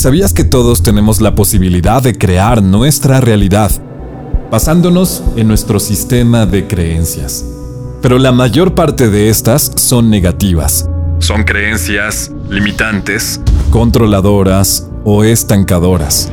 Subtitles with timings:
[0.00, 3.70] ¿Sabías que todos tenemos la posibilidad de crear nuestra realidad
[4.50, 7.44] basándonos en nuestro sistema de creencias?
[8.00, 10.88] Pero la mayor parte de estas son negativas.
[11.18, 16.32] Son creencias limitantes, controladoras o estancadoras.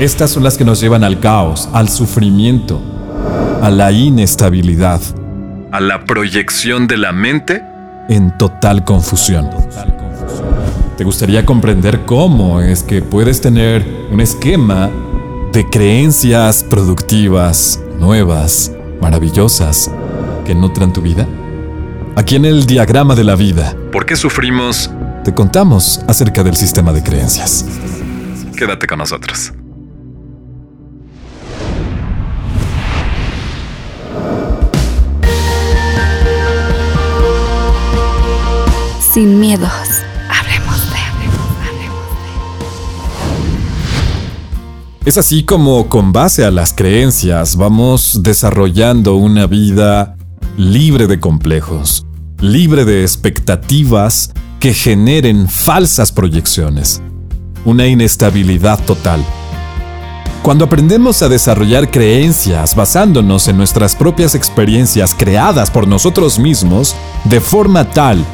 [0.00, 2.82] Estas son las que nos llevan al caos, al sufrimiento,
[3.62, 5.00] a la inestabilidad,
[5.70, 7.62] a la proyección de la mente
[8.08, 9.48] en total confusión.
[11.00, 13.82] ¿Te gustaría comprender cómo es que puedes tener
[14.12, 14.90] un esquema
[15.50, 19.90] de creencias productivas, nuevas, maravillosas,
[20.44, 21.26] que nutran tu vida?
[22.16, 24.90] Aquí en el diagrama de la vida, ¿por qué sufrimos?
[25.24, 27.64] Te contamos acerca del sistema de creencias.
[28.54, 29.54] Quédate con nosotros.
[39.14, 40.04] Sin miedos
[45.10, 50.16] Es así como con base a las creencias vamos desarrollando una vida
[50.56, 52.06] libre de complejos,
[52.38, 57.02] libre de expectativas que generen falsas proyecciones,
[57.64, 59.24] una inestabilidad total.
[60.44, 66.94] Cuando aprendemos a desarrollar creencias basándonos en nuestras propias experiencias creadas por nosotros mismos,
[67.24, 68.24] de forma tal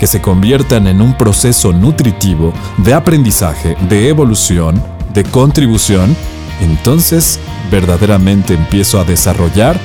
[0.00, 4.82] que se conviertan en un proceso nutritivo de aprendizaje, de evolución,
[5.14, 6.16] de contribución,
[6.60, 7.38] entonces
[7.70, 9.78] verdaderamente empiezo a desarrollar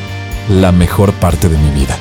[0.50, 1.97] la mejor parte de mi vida.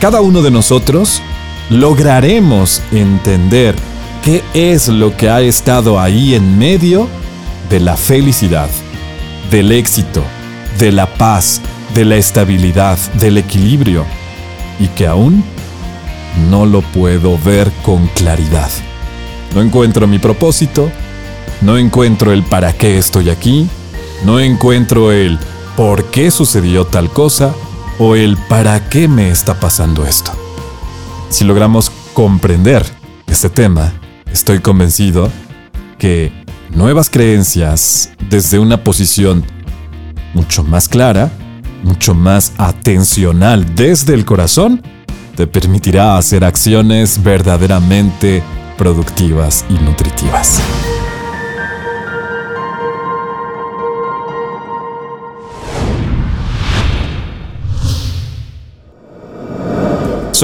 [0.00, 1.22] Cada uno de nosotros
[1.70, 3.74] lograremos entender
[4.22, 7.08] qué es lo que ha estado ahí en medio
[7.70, 8.68] de la felicidad,
[9.50, 10.22] del éxito,
[10.78, 11.60] de la paz,
[11.94, 14.04] de la estabilidad, del equilibrio,
[14.80, 15.44] y que aún
[16.50, 18.70] no lo puedo ver con claridad.
[19.54, 20.90] No encuentro mi propósito,
[21.64, 23.66] no encuentro el para qué estoy aquí,
[24.24, 25.38] no encuentro el
[25.76, 27.54] por qué sucedió tal cosa
[27.98, 30.30] o el para qué me está pasando esto.
[31.30, 32.84] Si logramos comprender
[33.26, 33.94] este tema,
[34.30, 35.30] estoy convencido
[35.98, 36.32] que
[36.68, 39.42] nuevas creencias desde una posición
[40.34, 41.32] mucho más clara,
[41.82, 44.82] mucho más atencional desde el corazón,
[45.34, 48.42] te permitirá hacer acciones verdaderamente
[48.76, 50.60] productivas y nutritivas.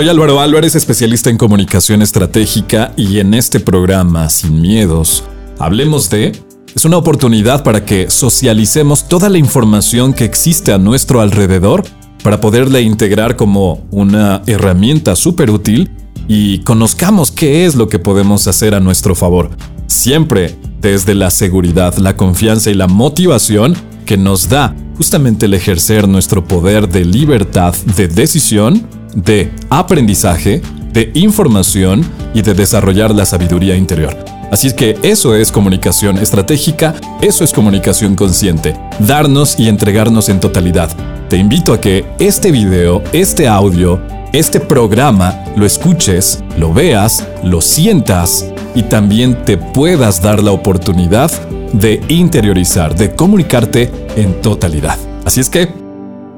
[0.00, 5.24] Soy Álvaro Álvarez, especialista en comunicación estratégica y en este programa, Sin Miedos,
[5.58, 6.32] Hablemos de...
[6.74, 11.84] Es una oportunidad para que socialicemos toda la información que existe a nuestro alrededor
[12.24, 15.90] para poderla integrar como una herramienta súper útil
[16.26, 19.50] y conozcamos qué es lo que podemos hacer a nuestro favor.
[19.86, 26.08] Siempre desde la seguridad, la confianza y la motivación que nos da justamente el ejercer
[26.08, 30.62] nuestro poder de libertad de decisión de aprendizaje,
[30.92, 32.04] de información
[32.34, 34.16] y de desarrollar la sabiduría interior.
[34.50, 40.40] Así es que eso es comunicación estratégica, eso es comunicación consciente, darnos y entregarnos en
[40.40, 40.90] totalidad.
[41.28, 44.00] Te invito a que este video, este audio,
[44.32, 51.30] este programa lo escuches, lo veas, lo sientas y también te puedas dar la oportunidad
[51.72, 54.98] de interiorizar, de comunicarte en totalidad.
[55.24, 55.68] Así es que,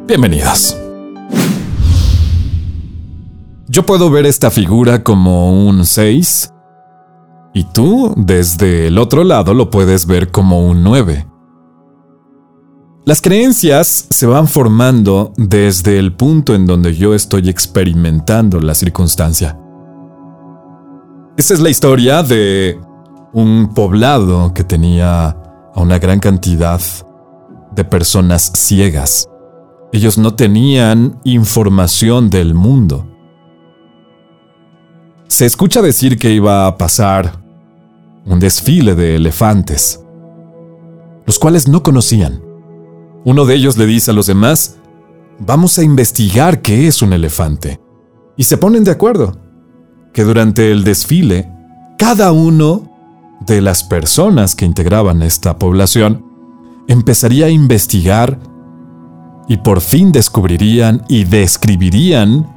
[0.06, 0.81] bienvenidos.
[3.74, 6.52] Yo puedo ver esta figura como un 6
[7.54, 11.26] y tú desde el otro lado lo puedes ver como un 9.
[13.06, 19.58] Las creencias se van formando desde el punto en donde yo estoy experimentando la circunstancia.
[21.38, 22.78] Esa es la historia de
[23.32, 26.78] un poblado que tenía a una gran cantidad
[27.74, 29.30] de personas ciegas.
[29.94, 33.06] Ellos no tenían información del mundo.
[35.32, 37.42] Se escucha decir que iba a pasar
[38.26, 39.98] un desfile de elefantes,
[41.24, 42.42] los cuales no conocían.
[43.24, 44.76] Uno de ellos le dice a los demás,
[45.38, 47.80] vamos a investigar qué es un elefante.
[48.36, 49.38] Y se ponen de acuerdo
[50.12, 51.50] que durante el desfile,
[51.96, 52.90] cada uno
[53.40, 56.26] de las personas que integraban esta población
[56.88, 58.38] empezaría a investigar
[59.48, 62.54] y por fin descubrirían y describirían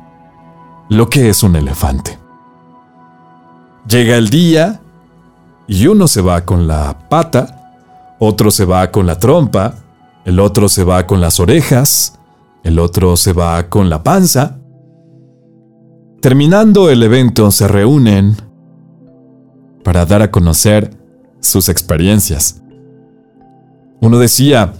[0.89, 2.24] lo que es un elefante.
[3.87, 4.81] Llega el día
[5.67, 9.75] y uno se va con la pata, otro se va con la trompa,
[10.25, 12.19] el otro se va con las orejas,
[12.63, 14.57] el otro se va con la panza.
[16.19, 18.35] Terminando el evento se reúnen
[19.83, 20.97] para dar a conocer
[21.39, 22.63] sus experiencias.
[24.01, 24.73] Uno decía,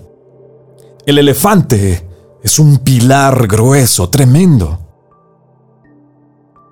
[1.06, 2.08] el elefante
[2.42, 4.80] es un pilar grueso, tremendo.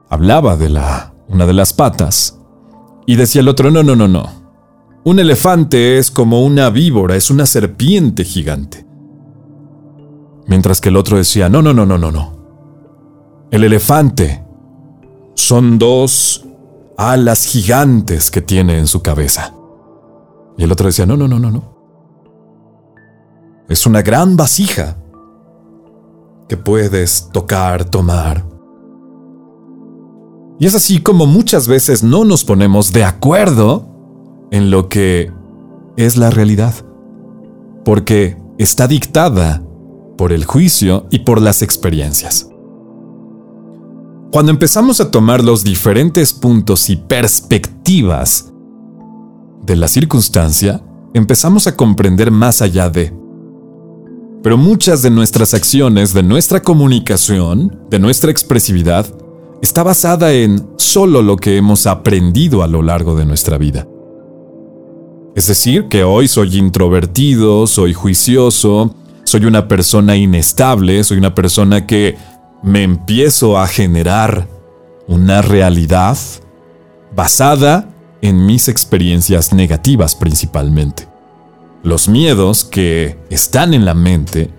[0.09, 2.39] Hablaba de la una de las patas
[3.05, 4.43] y decía el otro, no, no, no, no.
[5.03, 8.85] Un elefante es como una víbora, es una serpiente gigante.
[10.47, 12.37] Mientras que el otro decía, no, no, no, no, no, no.
[13.51, 14.43] El elefante
[15.35, 16.45] son dos
[16.97, 19.53] alas gigantes que tiene en su cabeza.
[20.57, 21.73] Y el otro decía, no, no, no, no, no.
[23.67, 24.97] Es una gran vasija
[26.47, 28.52] que puedes tocar, tomar.
[30.63, 33.85] Y es así como muchas veces no nos ponemos de acuerdo
[34.49, 35.29] en lo que
[35.97, 36.73] es la realidad,
[37.83, 39.61] porque está dictada
[40.17, 42.47] por el juicio y por las experiencias.
[44.31, 48.53] Cuando empezamos a tomar los diferentes puntos y perspectivas
[49.63, 50.81] de la circunstancia,
[51.13, 53.13] empezamos a comprender más allá de.
[54.41, 59.13] Pero muchas de nuestras acciones, de nuestra comunicación, de nuestra expresividad,
[59.63, 63.87] está basada en solo lo que hemos aprendido a lo largo de nuestra vida.
[65.37, 68.93] Es decir, que hoy soy introvertido, soy juicioso,
[69.23, 72.17] soy una persona inestable, soy una persona que
[72.61, 74.49] me empiezo a generar
[75.07, 76.17] una realidad
[77.15, 77.89] basada
[78.21, 81.07] en mis experiencias negativas principalmente.
[81.83, 84.49] Los miedos que están en la mente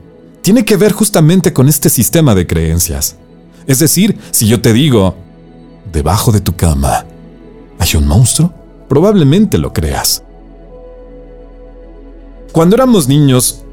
[0.40, 3.18] tienen que ver justamente con este sistema de creencias.
[3.66, 5.14] Es decir, si yo te digo,
[5.92, 7.06] debajo de tu cama
[7.78, 8.52] hay un monstruo,
[8.88, 10.22] probablemente lo creas.
[12.52, 13.64] Cuando éramos niños,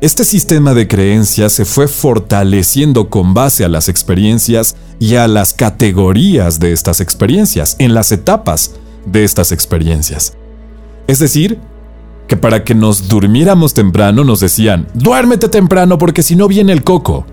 [0.00, 5.52] este sistema de creencias se fue fortaleciendo con base a las experiencias y a las
[5.52, 8.72] categorías de estas experiencias, en las etapas
[9.06, 10.34] de estas experiencias.
[11.06, 11.58] Es decir,
[12.28, 16.84] que para que nos durmiéramos temprano nos decían, duérmete temprano porque si no viene el
[16.84, 17.26] coco,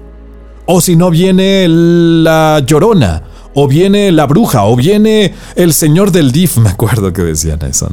[0.68, 3.24] o si no viene la llorona,
[3.56, 7.90] o viene la bruja, o viene el señor del DIF, me acuerdo que decían eso.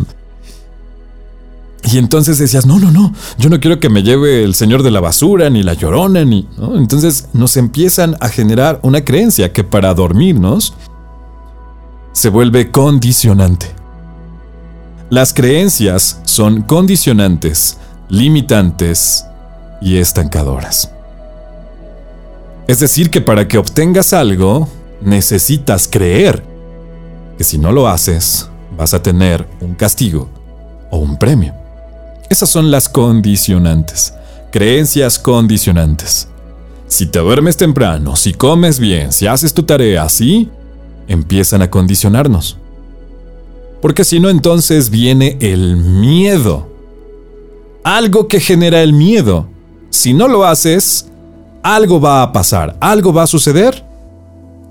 [1.90, 4.90] Y entonces decías, no, no, no, yo no quiero que me lleve el señor de
[4.90, 6.48] la basura, ni la llorona, ni...
[6.74, 10.74] Entonces nos empiezan a generar una creencia que para dormirnos
[12.12, 13.66] se vuelve condicionante.
[15.10, 17.76] Las creencias son condicionantes,
[18.08, 19.26] limitantes
[19.80, 20.94] y estancadoras.
[22.66, 24.69] Es decir, que para que obtengas algo,
[25.02, 26.43] necesitas creer
[27.37, 30.28] que si no lo haces, vas a tener un castigo
[30.90, 31.55] o un premio.
[32.31, 34.14] Esas son las condicionantes,
[34.50, 36.28] creencias condicionantes.
[36.88, 40.49] Si te duermes temprano, si comes bien, si haces tu tarea así,
[41.06, 42.58] empiezan a condicionarnos.
[43.82, 46.69] Porque si no, entonces viene el miedo.
[47.82, 49.49] Algo que genera el miedo.
[49.90, 51.10] Si no lo haces,
[51.64, 53.84] algo va a pasar, algo va a suceder,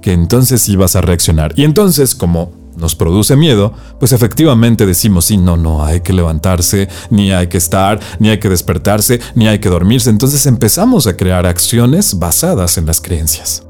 [0.01, 1.51] que entonces sí vas a reaccionar.
[1.57, 6.87] Y entonces, como nos produce miedo, pues efectivamente decimos, sí, no, no, hay que levantarse,
[7.09, 10.11] ni hay que estar, ni hay que despertarse, ni hay que dormirse.
[10.11, 13.63] Entonces empezamos a crear acciones basadas en las creencias.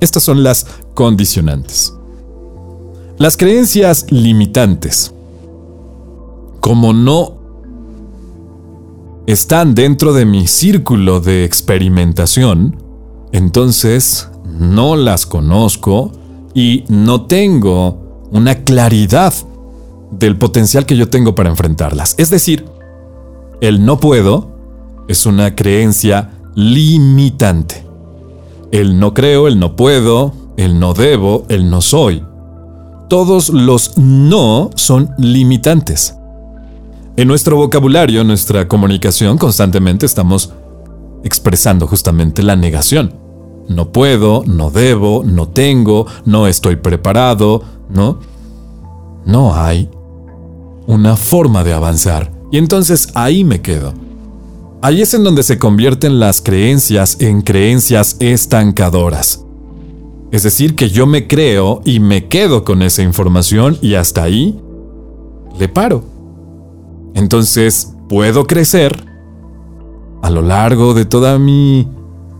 [0.00, 1.92] Estas son las condicionantes.
[3.16, 5.12] Las creencias limitantes,
[6.60, 7.37] como no
[9.28, 12.82] están dentro de mi círculo de experimentación,
[13.30, 16.12] entonces no las conozco
[16.54, 19.34] y no tengo una claridad
[20.10, 22.14] del potencial que yo tengo para enfrentarlas.
[22.16, 22.64] Es decir,
[23.60, 24.48] el no puedo
[25.08, 27.84] es una creencia limitante.
[28.72, 32.24] El no creo, el no puedo, el no debo, el no soy.
[33.10, 36.17] Todos los no son limitantes.
[37.18, 40.52] En nuestro vocabulario, en nuestra comunicación, constantemente estamos
[41.24, 43.12] expresando justamente la negación.
[43.66, 48.20] No puedo, no debo, no tengo, no estoy preparado, ¿no?
[49.26, 49.90] No hay
[50.86, 52.30] una forma de avanzar.
[52.52, 53.94] Y entonces ahí me quedo.
[54.80, 59.44] Ahí es en donde se convierten las creencias en creencias estancadoras.
[60.30, 64.56] Es decir, que yo me creo y me quedo con esa información y hasta ahí
[65.58, 66.17] le paro.
[67.18, 69.04] Entonces puedo crecer
[70.22, 71.88] a lo largo de toda mi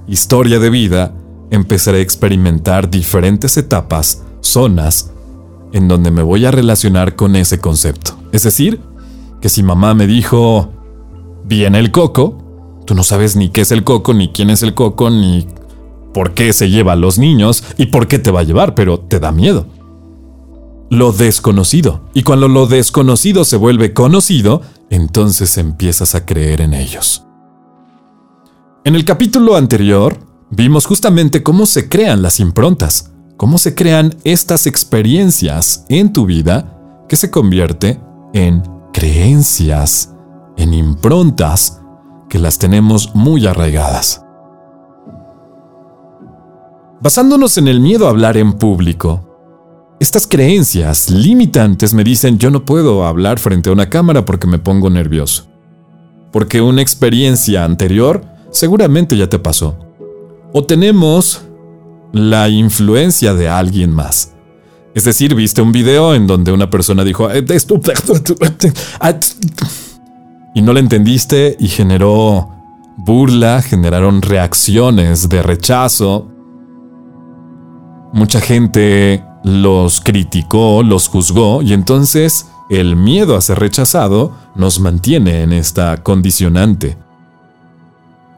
[0.07, 1.17] historia de vida,
[1.51, 5.11] empezaré a experimentar diferentes etapas, zonas
[5.73, 8.13] en donde me voy a relacionar con ese concepto.
[8.31, 8.81] Es decir,
[9.41, 10.71] que si mamá me dijo,
[11.45, 12.39] viene el coco,
[12.87, 15.49] tú no sabes ni qué es el coco, ni quién es el coco, ni
[16.15, 19.01] por qué se lleva a los niños y por qué te va a llevar, pero
[19.01, 19.67] te da miedo.
[20.90, 22.02] Lo desconocido.
[22.14, 27.25] Y cuando lo desconocido se vuelve conocido, entonces empiezas a creer en ellos.
[28.85, 30.18] En el capítulo anterior,
[30.50, 37.04] vimos justamente cómo se crean las improntas, cómo se crean estas experiencias en tu vida
[37.09, 38.00] que se convierte
[38.33, 40.14] en creencias,
[40.57, 41.80] en improntas
[42.28, 44.25] que las tenemos muy arraigadas.
[47.00, 49.28] Basándonos en el miedo a hablar en público,
[50.00, 54.59] estas creencias limitantes me dicen yo no puedo hablar frente a una cámara porque me
[54.59, 55.47] pongo nervioso.
[56.33, 59.76] Porque una experiencia anterior seguramente ya te pasó.
[60.52, 61.43] O tenemos
[62.12, 64.35] la influencia de alguien más.
[64.95, 67.28] Es decir, viste un video en donde una persona dijo
[70.55, 72.50] y no le entendiste y generó
[72.97, 76.28] burla, generaron reacciones de rechazo.
[78.12, 85.43] Mucha gente los criticó, los juzgó y entonces el miedo a ser rechazado nos mantiene
[85.43, 86.99] en esta condicionante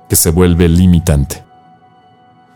[0.08, 1.44] que se vuelve limitante.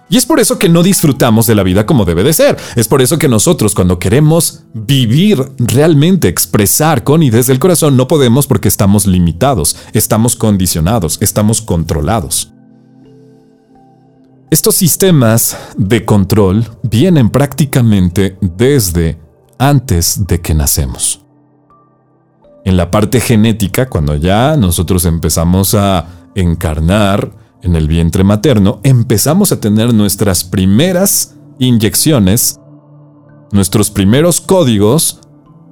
[0.09, 2.57] Y es por eso que no disfrutamos de la vida como debe de ser.
[2.77, 7.97] Es por eso que nosotros cuando queremos vivir realmente, expresar con y desde el corazón,
[7.97, 12.54] no podemos porque estamos limitados, estamos condicionados, estamos controlados.
[14.51, 19.19] Estos sistemas de control vienen prácticamente desde
[19.59, 21.25] antes de que nacemos.
[22.65, 27.33] En la parte genética, cuando ya nosotros empezamos a encarnar
[27.63, 32.61] en el vientre materno, empezamos a tener nuestras primeras inyecciones,
[33.51, 35.21] nuestros primeros códigos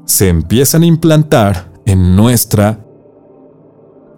[0.06, 2.84] se empiezan a implantar en nuestra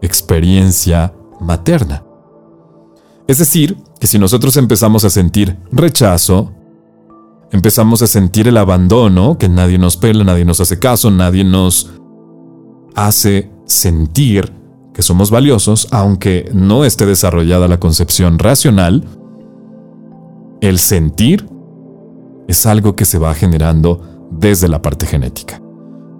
[0.00, 2.04] experiencia materna.
[3.26, 6.52] Es decir, que si nosotros empezamos a sentir rechazo,
[7.52, 11.90] empezamos a sentir el abandono, que nadie nos pela, nadie nos hace caso, nadie nos
[12.94, 14.52] hace sentir
[14.92, 19.04] que somos valiosos, aunque no esté desarrollada la concepción racional,
[20.60, 21.46] el sentir
[22.46, 25.60] es algo que se va generando desde la parte genética.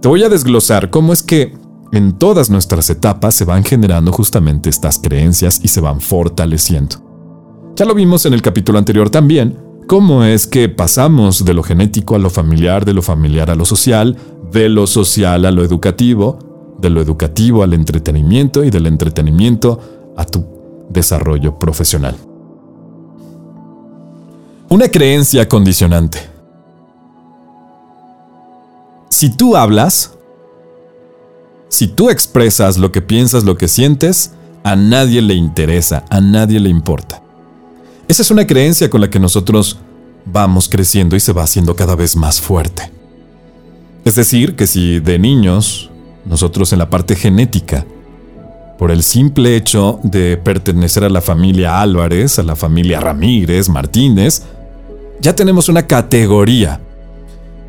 [0.00, 1.56] Te voy a desglosar cómo es que
[1.92, 7.03] en todas nuestras etapas se van generando justamente estas creencias y se van fortaleciendo.
[7.76, 12.14] Ya lo vimos en el capítulo anterior también, cómo es que pasamos de lo genético
[12.14, 14.16] a lo familiar, de lo familiar a lo social,
[14.52, 16.38] de lo social a lo educativo,
[16.78, 19.80] de lo educativo al entretenimiento y del entretenimiento
[20.16, 20.44] a tu
[20.88, 22.14] desarrollo profesional.
[24.68, 26.20] Una creencia condicionante.
[29.08, 30.12] Si tú hablas,
[31.68, 36.60] si tú expresas lo que piensas, lo que sientes, a nadie le interesa, a nadie
[36.60, 37.23] le importa.
[38.06, 39.78] Esa es una creencia con la que nosotros
[40.26, 42.90] vamos creciendo y se va haciendo cada vez más fuerte.
[44.04, 45.90] Es decir, que si de niños,
[46.26, 47.86] nosotros en la parte genética,
[48.78, 54.42] por el simple hecho de pertenecer a la familia Álvarez, a la familia Ramírez, Martínez,
[55.20, 56.80] ya tenemos una categoría.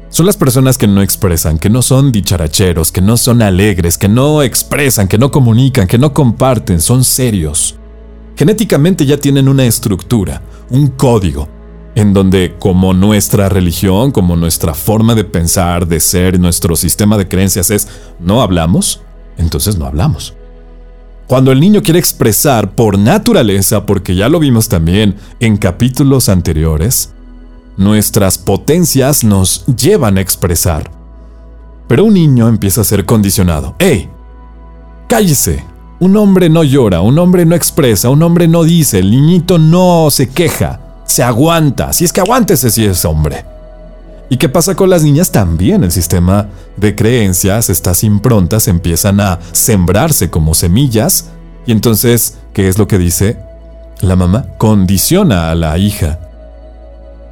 [0.09, 4.09] Son las personas que no expresan, que no son dicharacheros, que no son alegres, que
[4.09, 7.75] no expresan, que no comunican, que no comparten, son serios
[8.35, 11.47] genéticamente ya tienen una estructura, un código,
[11.95, 17.27] en donde como nuestra religión, como nuestra forma de pensar, de ser, nuestro sistema de
[17.27, 17.87] creencias es
[18.19, 19.01] no hablamos,
[19.37, 20.35] entonces no hablamos.
[21.27, 27.13] Cuando el niño quiere expresar por naturaleza, porque ya lo vimos también en capítulos anteriores,
[27.77, 30.91] nuestras potencias nos llevan a expresar.
[31.87, 33.75] Pero un niño empieza a ser condicionado.
[33.79, 34.09] ¡Ey!
[35.07, 35.74] ¡Cállese!
[36.05, 40.09] Un hombre no llora, un hombre no expresa, un hombre no dice, el niñito no
[40.11, 43.43] se queja, se aguanta, si es que aguántese si es hombre.
[44.29, 45.31] ¿Y qué pasa con las niñas?
[45.31, 46.45] También el sistema
[46.77, 51.31] de creencias, estas improntas empiezan a sembrarse como semillas
[51.65, 53.39] y entonces, ¿qué es lo que dice
[54.01, 54.45] la mamá?
[54.59, 56.19] Condiciona a la hija.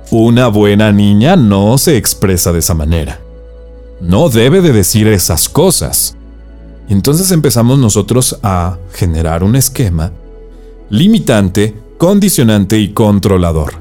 [0.10, 3.20] Una buena niña no se expresa de esa manera.
[4.02, 6.18] No debe de decir esas cosas.
[6.88, 10.12] Y entonces empezamos nosotros a generar un esquema
[10.90, 13.76] limitante, condicionante y controlador.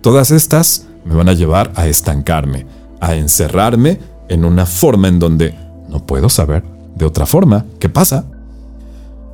[0.00, 2.66] Todas estas me van a llevar a estancarme,
[3.00, 5.54] a encerrarme en una forma en donde
[5.88, 6.62] no puedo saber
[6.94, 8.24] de otra forma qué pasa.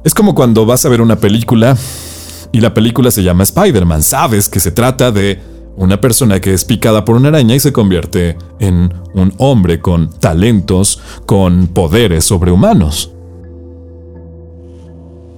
[0.04, 1.76] Es como cuando vas a ver una película
[2.52, 4.02] y la película se llama Spider-Man.
[4.02, 5.40] Sabes que se trata de
[5.76, 10.10] una persona que es picada por una araña y se convierte en un hombre con
[10.10, 13.12] talentos, con poderes sobrehumanos.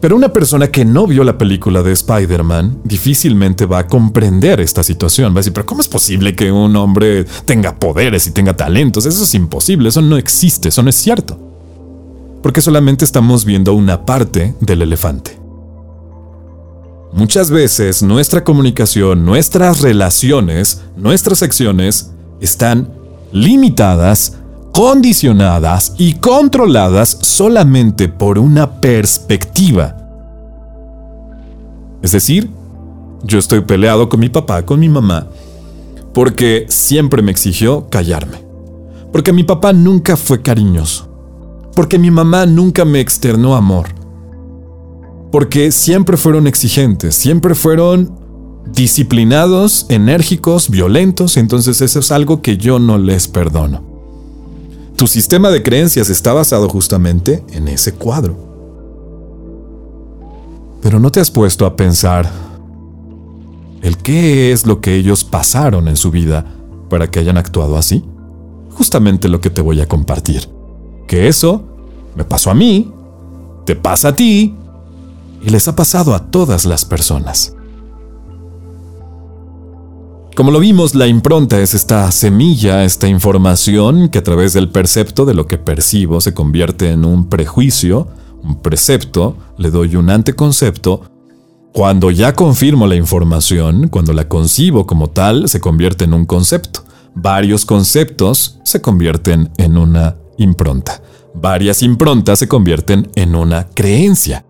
[0.01, 4.85] Pero una persona que no vio la película de Spider-Man difícilmente va a comprender esta
[4.85, 5.33] situación.
[5.33, 9.07] Va a decir, pero ¿cómo es posible que un hombre tenga poderes y tenga talentos?
[9.07, 11.37] Eso es imposible, eso no existe, eso no es cierto.
[12.43, 15.48] Porque solamente estamos viendo una parte del elefante.
[17.13, 22.93] Muchas veces nuestra comunicación, nuestras relaciones, nuestras acciones están
[23.33, 24.39] limitadas,
[24.73, 29.97] condicionadas y controladas solamente por una perspectiva.
[32.03, 32.51] Es decir,
[33.25, 35.27] yo estoy peleado con mi papá, con mi mamá,
[36.13, 38.39] porque siempre me exigió callarme.
[39.13, 41.09] Porque mi papá nunca fue cariñoso.
[41.75, 43.98] Porque mi mamá nunca me externó amor.
[45.31, 48.19] Porque siempre fueron exigentes, siempre fueron
[48.73, 53.83] disciplinados, enérgicos, violentos, entonces eso es algo que yo no les perdono.
[54.97, 58.37] Tu sistema de creencias está basado justamente en ese cuadro.
[60.83, 62.31] Pero no te has puesto a pensar
[63.83, 66.45] el qué es lo que ellos pasaron en su vida
[66.89, 68.05] para que hayan actuado así.
[68.73, 70.49] Justamente lo que te voy a compartir.
[71.07, 71.63] Que eso
[72.17, 72.93] me pasó a mí,
[73.65, 74.55] te pasa a ti
[75.43, 77.55] y les ha pasado a todas las personas.
[80.39, 85.25] Como lo vimos, la impronta es esta semilla, esta información que a través del percepto
[85.25, 88.07] de lo que percibo se convierte en un prejuicio,
[88.45, 91.03] un precepto, le doy un anteconcepto.
[91.73, 96.85] Cuando ya confirmo la información, cuando la concibo como tal, se convierte en un concepto.
[97.17, 101.03] Varios conceptos se convierten en una impronta.
[101.35, 104.45] Varias improntas se convierten en una creencia.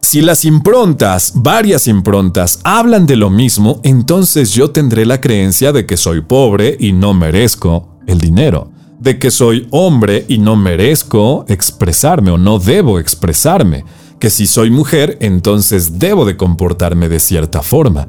[0.00, 5.86] Si las improntas, varias improntas, hablan de lo mismo, entonces yo tendré la creencia de
[5.86, 11.44] que soy pobre y no merezco el dinero, de que soy hombre y no merezco
[11.48, 13.84] expresarme o no debo expresarme,
[14.18, 18.08] que si soy mujer, entonces debo de comportarme de cierta forma,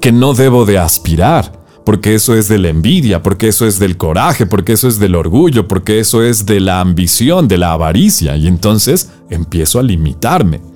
[0.00, 3.96] que no debo de aspirar, porque eso es de la envidia, porque eso es del
[3.96, 8.36] coraje, porque eso es del orgullo, porque eso es de la ambición, de la avaricia,
[8.36, 10.75] y entonces empiezo a limitarme.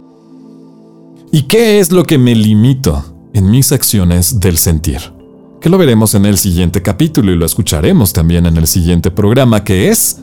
[1.32, 4.98] ¿Y qué es lo que me limito en mis acciones del sentir?
[5.60, 9.62] Que lo veremos en el siguiente capítulo y lo escucharemos también en el siguiente programa
[9.62, 10.18] que es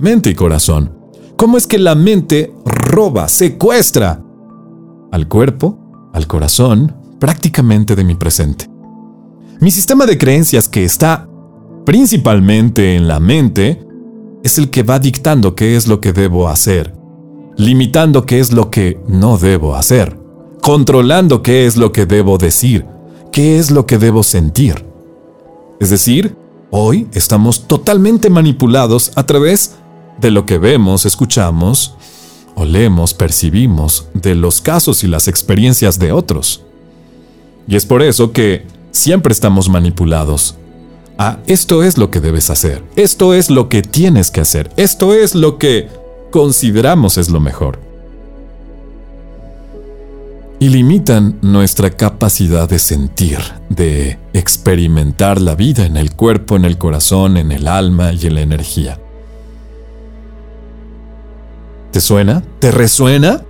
[0.00, 0.92] Mente y Corazón.
[1.36, 4.24] ¿Cómo es que la mente roba, secuestra
[5.12, 8.68] al cuerpo, al corazón, prácticamente de mi presente?
[9.60, 11.28] Mi sistema de creencias que está
[11.86, 13.86] principalmente en la mente
[14.42, 16.92] es el que va dictando qué es lo que debo hacer,
[17.56, 20.19] limitando qué es lo que no debo hacer
[20.60, 22.86] controlando qué es lo que debo decir,
[23.32, 24.84] qué es lo que debo sentir.
[25.80, 26.36] Es decir,
[26.70, 29.76] hoy estamos totalmente manipulados a través
[30.20, 31.94] de lo que vemos, escuchamos,
[32.54, 36.62] olemos, percibimos, de los casos y las experiencias de otros.
[37.66, 40.56] Y es por eso que siempre estamos manipulados.
[41.16, 45.14] Ah, esto es lo que debes hacer, esto es lo que tienes que hacer, esto
[45.14, 45.88] es lo que
[46.30, 47.89] consideramos es lo mejor
[50.60, 53.38] y limitan nuestra capacidad de sentir,
[53.70, 58.34] de experimentar la vida en el cuerpo, en el corazón, en el alma y en
[58.34, 59.00] la energía.
[61.90, 62.42] ¿Te suena?
[62.58, 63.42] ¿Te resuena?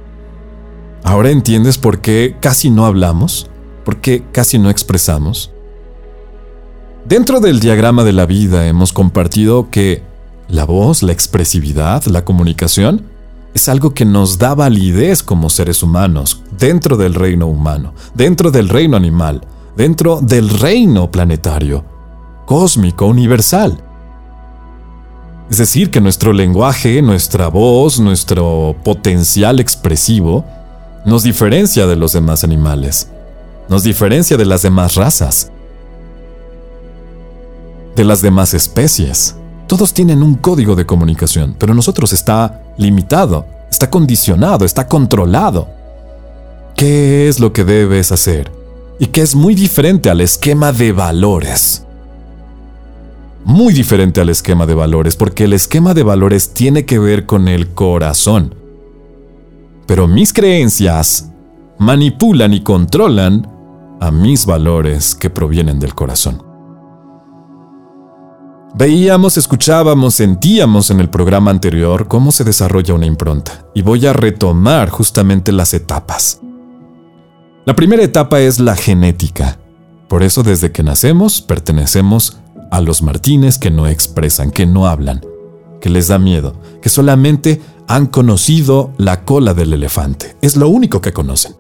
[1.03, 3.51] ¿Ahora entiendes por qué casi no hablamos?
[3.85, 5.51] ¿Por qué casi no expresamos?
[7.05, 10.05] Dentro del diagrama de la vida hemos compartido que
[10.49, 13.03] la voz, la expresividad, la comunicación
[13.55, 18.69] es algo que nos da validez como seres humanos dentro del reino humano, dentro del
[18.69, 19.43] reino animal,
[19.77, 21.85] dentro del reino planetario,
[22.47, 23.83] cósmico, universal.
[25.51, 30.45] Es decir, que nuestro lenguaje, nuestra voz, nuestro potencial expresivo
[31.05, 33.09] nos diferencia de los demás animales,
[33.69, 35.51] nos diferencia de las demás razas,
[37.97, 39.35] de las demás especies.
[39.67, 45.69] Todos tienen un código de comunicación, pero nosotros está limitado, está condicionado, está controlado.
[46.77, 48.51] ¿Qué es lo que debes hacer?
[48.99, 51.85] Y que es muy diferente al esquema de valores.
[53.45, 57.49] Muy diferente al esquema de valores, porque el esquema de valores tiene que ver con
[57.49, 58.55] el corazón.
[59.87, 61.31] Pero mis creencias
[61.79, 63.49] manipulan y controlan
[64.01, 66.50] a mis valores que provienen del corazón.
[68.73, 74.13] Veíamos, escuchábamos, sentíamos en el programa anterior cómo se desarrolla una impronta, y voy a
[74.13, 76.41] retomar justamente las etapas.
[77.67, 79.59] La primera etapa es la genética.
[80.09, 82.39] Por eso desde que nacemos pertenecemos
[82.71, 85.21] a los Martínez que no expresan, que no hablan,
[85.81, 90.37] que les da miedo, que solamente han conocido la cola del elefante.
[90.43, 91.57] Es lo único que conocen.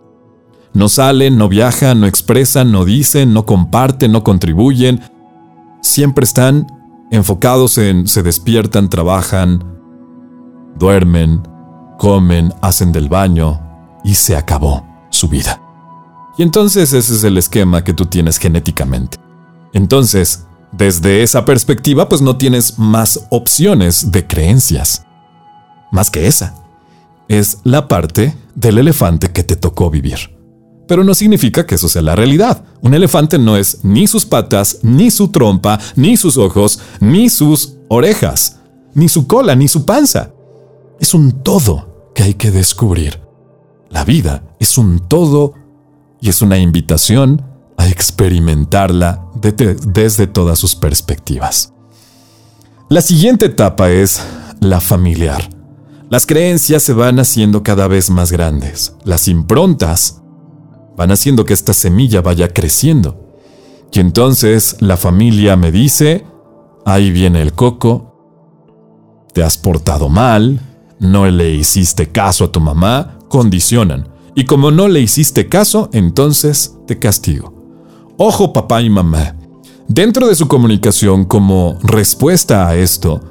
[0.73, 5.01] No salen, no viajan, no expresan, no dicen, no comparten, no contribuyen.
[5.83, 6.67] Siempre están
[7.11, 9.65] enfocados en se despiertan, trabajan,
[10.77, 11.43] duermen,
[11.99, 13.61] comen, hacen del baño
[14.05, 15.61] y se acabó su vida.
[16.39, 19.19] Y entonces ese es el esquema que tú tienes genéticamente.
[19.73, 25.05] Entonces, desde esa perspectiva, pues no tienes más opciones de creencias.
[25.93, 26.55] Más que esa.
[27.29, 30.40] Es la parte del elefante que te tocó vivir.
[30.91, 32.65] Pero no significa que eso sea la realidad.
[32.81, 37.75] Un elefante no es ni sus patas, ni su trompa, ni sus ojos, ni sus
[37.87, 38.59] orejas,
[38.95, 40.33] ni su cola, ni su panza.
[40.99, 43.21] Es un todo que hay que descubrir.
[43.89, 45.55] La vida es un todo
[46.21, 47.41] y es una invitación
[47.77, 51.73] a experimentarla desde todas sus perspectivas.
[52.89, 54.21] La siguiente etapa es
[54.59, 55.51] la familiar.
[56.09, 58.97] Las creencias se van haciendo cada vez más grandes.
[59.05, 60.20] Las improntas
[61.01, 63.17] van haciendo que esta semilla vaya creciendo.
[63.91, 66.27] Y entonces la familia me dice,
[66.85, 68.19] ahí viene el coco,
[69.33, 70.61] te has portado mal,
[70.99, 74.11] no le hiciste caso a tu mamá, condicionan.
[74.35, 77.55] Y como no le hiciste caso, entonces te castigo.
[78.19, 79.37] Ojo papá y mamá.
[79.89, 83.23] Dentro de su comunicación como respuesta a esto,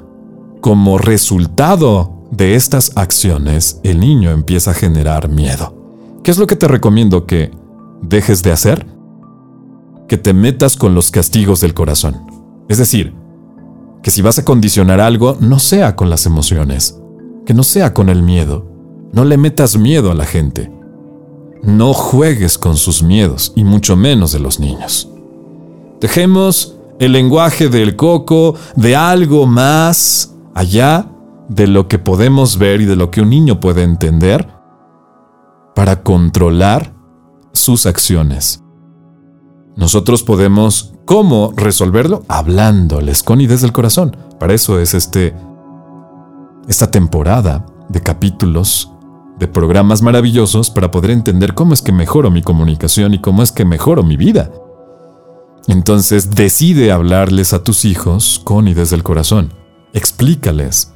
[0.60, 5.76] como resultado de estas acciones, el niño empieza a generar miedo.
[6.24, 7.59] ¿Qué es lo que te recomiendo que
[8.02, 8.86] dejes de hacer?
[10.08, 12.26] Que te metas con los castigos del corazón.
[12.68, 13.14] Es decir,
[14.02, 17.00] que si vas a condicionar algo, no sea con las emociones,
[17.44, 18.66] que no sea con el miedo.
[19.12, 20.72] No le metas miedo a la gente.
[21.62, 25.10] No juegues con sus miedos, y mucho menos de los niños.
[26.00, 31.06] Dejemos el lenguaje del coco, de algo más allá
[31.48, 34.48] de lo que podemos ver y de lo que un niño puede entender,
[35.74, 36.94] para controlar
[37.60, 38.62] sus acciones.
[39.76, 42.24] Nosotros podemos, ¿cómo resolverlo?
[42.28, 44.16] Hablándoles con y desde el corazón.
[44.38, 45.34] Para eso es este
[46.68, 48.92] esta temporada de capítulos,
[49.38, 53.50] de programas maravillosos para poder entender cómo es que mejoro mi comunicación y cómo es
[53.50, 54.50] que mejoro mi vida.
[55.66, 59.52] Entonces decide hablarles a tus hijos con y desde el corazón.
[59.92, 60.92] Explícales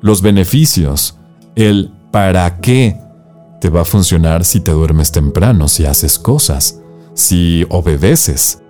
[0.00, 1.16] los beneficios,
[1.54, 3.00] el para qué
[3.60, 6.80] te va a funcionar si te duermes temprano, si haces cosas,
[7.14, 8.62] si obedeces.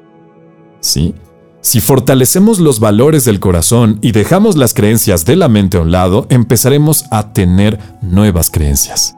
[0.81, 1.15] ¿Sí?
[1.63, 5.93] Si fortalecemos los valores del corazón y dejamos las creencias de la mente a un
[5.93, 9.15] lado, empezaremos a tener nuevas creencias.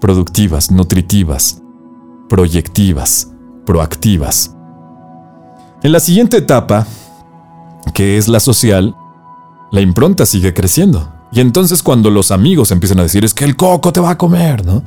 [0.00, 1.62] Productivas, nutritivas,
[2.28, 3.30] proyectivas,
[3.64, 4.56] proactivas.
[5.82, 6.86] En la siguiente etapa,
[7.92, 8.96] que es la social,
[9.70, 11.12] la impronta sigue creciendo.
[11.30, 14.18] Y entonces cuando los amigos empiezan a decir es que el coco te va a
[14.18, 14.82] comer, ¿no?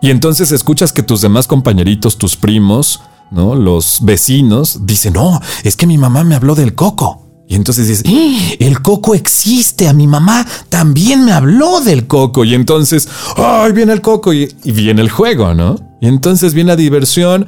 [0.00, 3.54] Y entonces escuchas que tus demás compañeritos, tus primos, ¿no?
[3.54, 7.22] Los vecinos dicen, no, es que mi mamá me habló del coco.
[7.48, 8.56] Y entonces dices, ¡Eh!
[8.58, 12.44] el coco existe, a mi mamá también me habló del coco.
[12.44, 14.32] Y entonces, ¡ay, viene el coco!
[14.32, 15.76] Y, y viene el juego, ¿no?
[16.00, 17.46] Y entonces viene la diversión.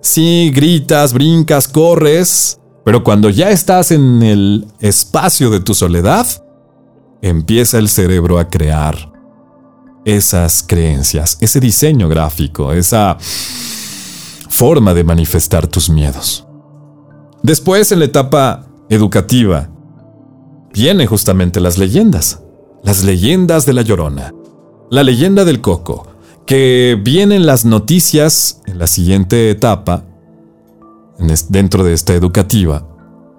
[0.00, 2.58] Sí, gritas, brincas, corres.
[2.84, 6.26] Pero cuando ya estás en el espacio de tu soledad,
[7.22, 9.11] empieza el cerebro a crear
[10.04, 13.16] esas creencias, ese diseño gráfico, esa
[14.48, 16.46] forma de manifestar tus miedos.
[17.42, 19.68] Después, en la etapa educativa,
[20.72, 22.42] vienen justamente las leyendas.
[22.82, 24.32] Las leyendas de la llorona.
[24.90, 26.08] La leyenda del coco.
[26.46, 30.04] Que vienen las noticias en la siguiente etapa,
[31.48, 32.86] dentro de esta educativa,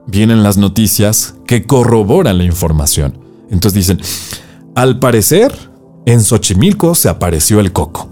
[0.08, 3.19] vienen las noticias que corroboran la información.
[3.49, 3.99] Entonces dicen,
[4.76, 5.54] al parecer,
[6.05, 8.09] en Xochimilco se apareció el coco.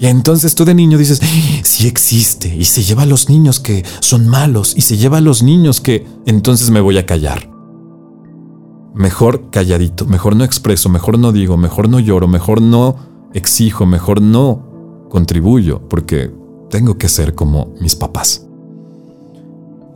[0.00, 1.20] Y entonces tú de niño dices,
[1.62, 5.20] sí existe, y se lleva a los niños que son malos, y se lleva a
[5.20, 7.50] los niños que entonces me voy a callar.
[8.94, 12.96] Mejor calladito, mejor no expreso, mejor no digo, mejor no lloro, mejor no
[13.34, 16.32] exijo, mejor no contribuyo, porque
[16.70, 18.46] tengo que ser como mis papás.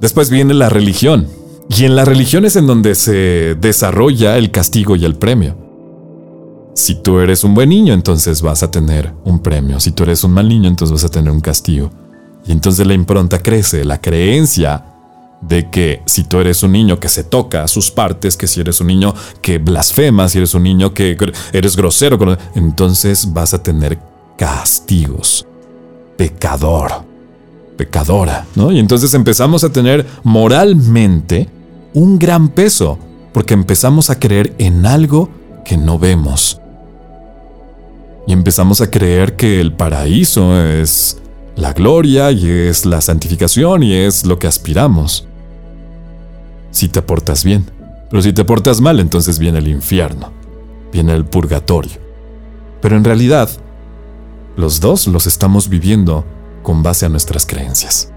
[0.03, 1.29] Después viene la religión,
[1.71, 5.64] y en la religión es en donde se desarrolla el castigo y el premio.
[6.75, 9.79] Si tú eres un buen niño, entonces vas a tener un premio.
[9.79, 11.91] Si tú eres un mal niño, entonces vas a tener un castigo.
[12.47, 14.85] Y entonces la impronta crece, la creencia
[15.41, 18.81] de que si tú eres un niño que se toca sus partes, que si eres
[18.81, 21.17] un niño que blasfema, si eres un niño que
[21.53, 22.19] eres grosero,
[22.57, 23.99] entonces vas a tener
[24.37, 25.47] castigos.
[26.17, 27.05] Pecador,
[27.77, 28.73] pecadora, ¿no?
[28.73, 31.49] Y entonces empezamos a tener moralmente
[31.93, 32.99] un gran peso,
[33.33, 35.31] porque empezamos a creer en algo
[35.65, 36.61] que no vemos.
[38.27, 41.19] Y empezamos a creer que el paraíso es
[41.57, 45.27] la gloria y es la santificación y es lo que aspiramos.
[46.71, 47.71] Si te portas bien.
[48.11, 50.33] Pero si te portas mal, entonces viene el infierno,
[50.93, 51.93] viene el purgatorio.
[52.81, 53.49] Pero en realidad,
[54.57, 56.25] los dos los estamos viviendo
[56.63, 58.11] con base a nuestras creencias.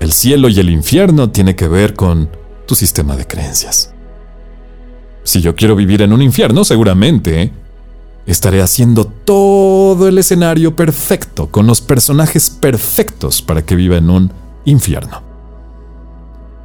[0.00, 2.28] El cielo y el infierno tiene que ver con
[2.66, 3.92] tu sistema de creencias.
[5.24, 7.52] Si yo quiero vivir en un infierno, seguramente
[8.26, 14.32] estaré haciendo todo el escenario perfecto, con los personajes perfectos para que viva en un
[14.64, 15.22] infierno.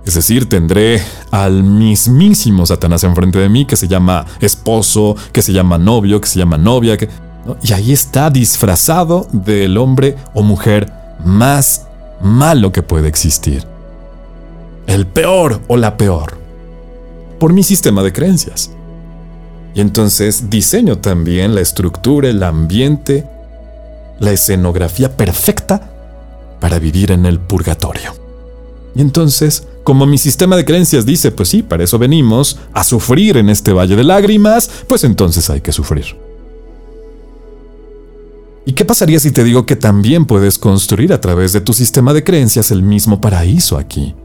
[0.06, 5.52] Es decir, tendré al mismísimo Satanás enfrente de mí, que se llama esposo, que se
[5.52, 6.98] llama novio, que se llama novia,
[7.62, 10.94] y ahí está disfrazado del hombre o mujer
[11.26, 11.88] más
[12.22, 13.66] malo que puede existir.
[14.86, 16.38] El peor o la peor.
[17.38, 18.72] Por mi sistema de creencias.
[19.78, 23.28] Y entonces diseño también la estructura, el ambiente,
[24.20, 25.92] la escenografía perfecta
[26.60, 28.16] para vivir en el purgatorio.
[28.96, 33.38] Y entonces como mi sistema de creencias dice, pues sí, para eso venimos, a sufrir
[33.38, 36.06] en este valle de lágrimas, pues entonces hay que sufrir.
[38.66, 42.16] ¿Y qué pasaría si te digo que también puedes construir a través de tu sistema
[42.16, 44.16] de creencias el mismo paraíso aquí?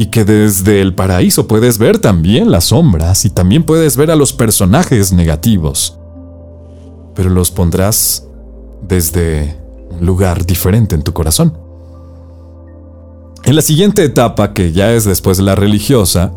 [0.00, 4.16] Y que desde el paraíso puedes ver también las sombras y también puedes ver a
[4.16, 5.98] los personajes negativos.
[7.14, 8.26] Pero los pondrás
[8.88, 9.58] desde
[9.90, 11.52] un lugar diferente en tu corazón.
[13.44, 16.32] En la siguiente etapa, que ya es después de la religiosa,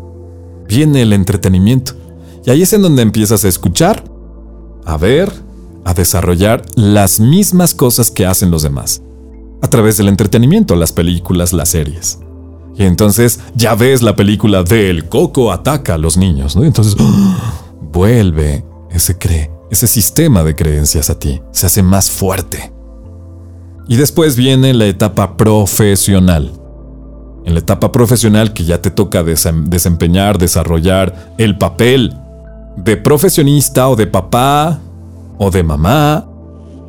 [0.68, 1.94] viene el entretenimiento.
[2.44, 4.04] Y ahí es en donde empiezas a escuchar,
[4.84, 5.32] a ver,
[5.86, 9.00] a desarrollar las mismas cosas que hacen los demás.
[9.62, 12.18] A través del entretenimiento, las películas, las series.
[12.76, 16.64] Y entonces ya ves la película de El Coco ataca a los niños, ¿no?
[16.64, 16.96] Entonces
[17.92, 19.16] vuelve ese
[19.70, 22.72] ese sistema de creencias a ti, se hace más fuerte.
[23.88, 26.52] Y después viene la etapa profesional
[27.44, 32.14] en la etapa profesional que ya te toca desempeñar, desarrollar el papel
[32.76, 34.80] de profesionista o de papá
[35.38, 36.26] o de mamá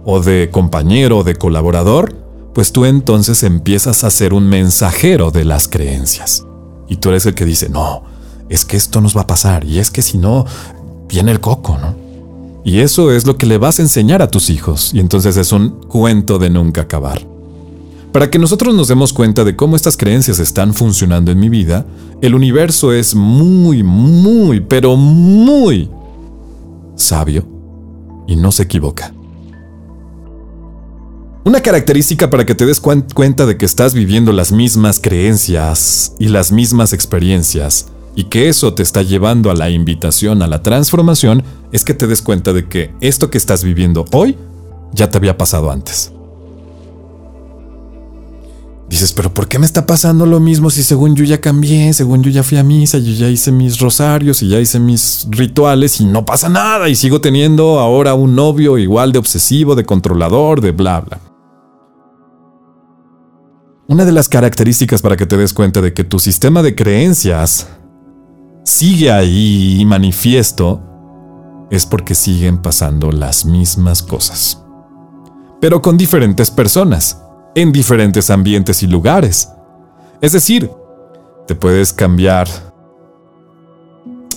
[0.05, 2.15] o de compañero o de colaborador,
[2.55, 6.45] pues tú entonces empiezas a ser un mensajero de las creencias.
[6.87, 8.03] Y tú eres el que dice, no,
[8.47, 10.45] es que esto nos va a pasar y es que si no,
[11.09, 11.95] viene el coco, ¿no?
[12.63, 15.51] Y eso es lo que le vas a enseñar a tus hijos y entonces es
[15.51, 17.27] un cuento de nunca acabar.
[18.13, 21.85] Para que nosotros nos demos cuenta de cómo estas creencias están funcionando en mi vida,
[22.21, 25.89] el universo es muy, muy, pero muy
[26.95, 27.45] sabio
[28.27, 29.13] y no se equivoca.
[31.45, 36.29] Una característica para que te des cuenta de que estás viviendo las mismas creencias y
[36.29, 41.43] las mismas experiencias y que eso te está llevando a la invitación a la transformación
[41.71, 44.35] es que te des cuenta de que esto que estás viviendo hoy
[44.91, 46.11] ya te había pasado antes.
[48.89, 52.23] Dices, pero ¿por qué me está pasando lo mismo si según yo ya cambié, según
[52.23, 56.01] yo ya fui a misa, yo ya hice mis rosarios y ya hice mis rituales
[56.01, 60.59] y no pasa nada y sigo teniendo ahora un novio igual de obsesivo, de controlador,
[60.59, 61.19] de bla, bla?
[63.87, 67.67] Una de las características para que te des cuenta de que tu sistema de creencias
[68.63, 70.81] sigue ahí manifiesto
[71.69, 74.63] es porque siguen pasando las mismas cosas,
[75.61, 77.21] pero con diferentes personas
[77.53, 79.49] en diferentes ambientes y lugares.
[80.19, 80.69] Es decir,
[81.45, 82.47] te puedes cambiar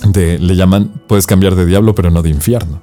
[0.07, 2.81] de, le llaman, puedes cambiar de diablo, pero no de infierno.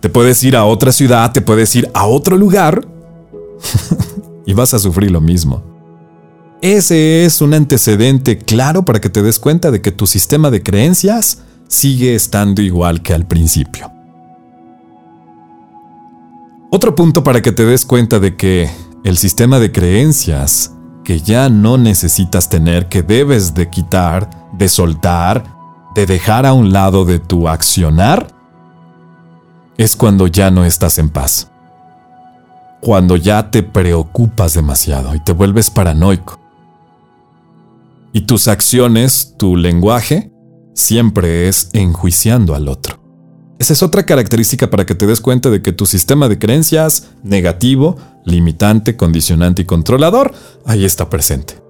[0.00, 2.84] Te puedes ir a otra ciudad, te puedes ir a otro lugar
[4.46, 5.62] y vas a sufrir lo mismo.
[6.60, 10.62] Ese es un antecedente claro para que te des cuenta de que tu sistema de
[10.62, 13.90] creencias sigue estando igual que al principio.
[16.70, 18.70] Otro punto para que te des cuenta de que
[19.04, 20.72] el sistema de creencias
[21.04, 25.44] que ya no necesitas tener, que debes de quitar, de soltar,
[25.94, 28.28] de dejar a un lado de tu accionar,
[29.76, 31.51] es cuando ya no estás en paz.
[32.82, 36.40] Cuando ya te preocupas demasiado y te vuelves paranoico.
[38.12, 40.32] Y tus acciones, tu lenguaje,
[40.74, 43.00] siempre es enjuiciando al otro.
[43.60, 47.10] Esa es otra característica para que te des cuenta de que tu sistema de creencias
[47.22, 50.34] negativo, limitante, condicionante y controlador,
[50.66, 51.62] ahí está presente.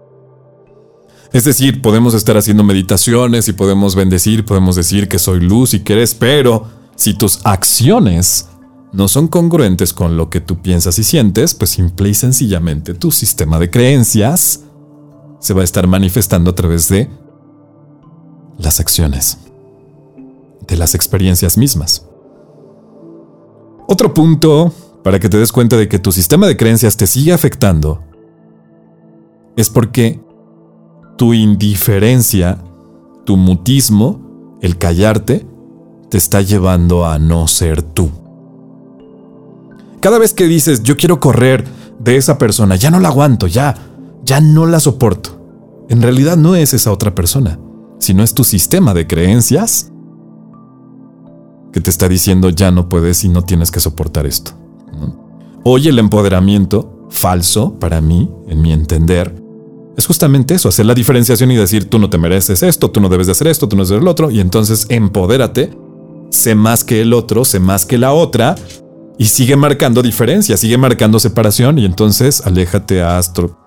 [1.35, 5.81] Es decir, podemos estar haciendo meditaciones y podemos bendecir, podemos decir que soy luz y
[5.81, 8.48] que eres, pero si tus acciones
[8.92, 13.11] no son congruentes con lo que tú piensas y sientes, pues simple y sencillamente tu
[13.11, 14.64] sistema de creencias
[15.40, 17.09] se va a estar manifestando a través de
[18.59, 19.38] las acciones,
[20.68, 22.07] de las experiencias mismas.
[23.88, 27.33] Otro punto para que te des cuenta de que tu sistema de creencias te sigue
[27.33, 28.05] afectando
[29.57, 30.20] es porque
[31.16, 32.59] tu indiferencia,
[33.24, 35.46] tu mutismo, el callarte,
[36.09, 38.22] te está llevando a no ser tú.
[40.03, 41.65] Cada vez que dices, yo quiero correr
[42.01, 43.77] de esa persona, ya no la aguanto, ya,
[44.25, 45.87] ya no la soporto.
[45.88, 47.61] En realidad no es esa otra persona,
[48.01, 49.93] sino es tu sistema de creencias
[51.73, 54.51] que te está diciendo ya no puedes y no tienes que soportar esto.
[55.62, 59.41] Hoy el empoderamiento falso, para mí, en mi entender,
[59.97, 63.09] es justamente eso, hacer la diferenciación y decir, tú no te mereces esto, tú no
[63.09, 65.71] debes de hacer esto, tú no debes de hacer lo otro, y entonces empodérate,
[66.31, 68.57] sé más que el otro, sé más que la otra,
[69.18, 73.59] y sigue marcando diferencia, sigue marcando separación, y entonces aléjate a Astro.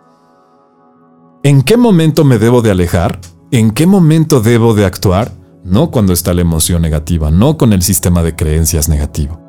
[1.44, 3.20] ¿En qué momento me debo de alejar?
[3.52, 5.32] ¿En qué momento debo de actuar?
[5.64, 9.40] No cuando está la emoción negativa, no con el sistema de creencias negativo,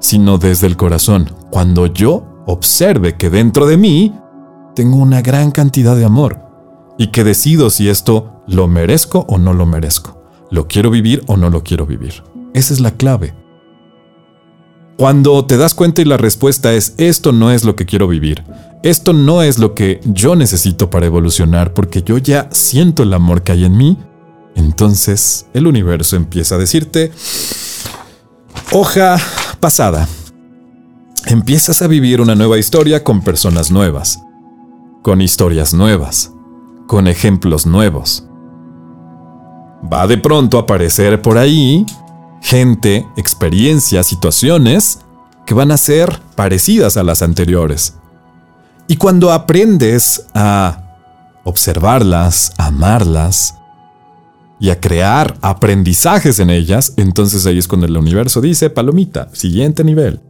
[0.00, 4.14] sino desde el corazón, cuando yo observe que dentro de mí
[4.74, 6.40] tengo una gran cantidad de amor
[6.98, 11.36] y que decido si esto lo merezco o no lo merezco, lo quiero vivir o
[11.36, 12.22] no lo quiero vivir.
[12.52, 13.34] Esa es la clave.
[14.96, 18.44] Cuando te das cuenta y la respuesta es esto no es lo que quiero vivir,
[18.82, 23.42] esto no es lo que yo necesito para evolucionar porque yo ya siento el amor
[23.42, 23.98] que hay en mí,
[24.54, 27.10] entonces el universo empieza a decirte,
[28.72, 29.16] hoja
[29.58, 30.08] pasada,
[31.26, 34.20] empiezas a vivir una nueva historia con personas nuevas
[35.04, 36.32] con historias nuevas,
[36.86, 38.26] con ejemplos nuevos.
[39.92, 41.84] Va de pronto a aparecer por ahí
[42.44, 44.98] gente, experiencias, situaciones
[45.46, 47.94] que van a ser parecidas a las anteriores.
[48.86, 50.98] Y cuando aprendes a
[51.44, 53.54] observarlas, amarlas
[54.60, 59.82] y a crear aprendizajes en ellas, entonces ahí es cuando el universo dice, palomita, siguiente
[59.82, 60.20] nivel.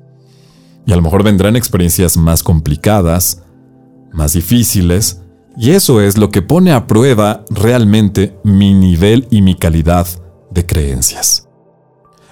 [0.86, 3.42] Y a lo mejor vendrán experiencias más complicadas,
[4.12, 5.20] más difíciles,
[5.56, 10.06] y eso es lo que pone a prueba realmente mi nivel y mi calidad
[10.52, 11.48] de creencias.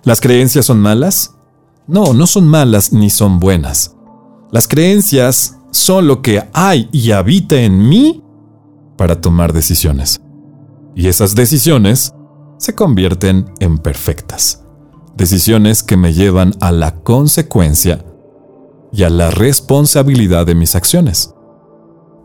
[0.04, 1.34] ¿Las creencias son malas?
[1.86, 3.94] No, no son malas ni son buenas.
[4.50, 8.22] Las creencias son lo que hay y habita en mí
[8.96, 10.20] para tomar decisiones.
[10.96, 12.14] Y esas decisiones
[12.58, 14.64] se convierten en perfectas.
[15.16, 18.04] Decisiones que me llevan a la consecuencia
[18.92, 21.32] y a la responsabilidad de mis acciones.